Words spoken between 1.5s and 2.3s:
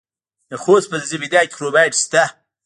کرومایټ شته.